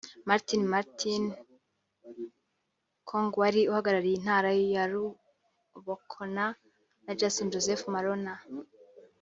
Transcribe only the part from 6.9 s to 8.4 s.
na Justin Joseph Marona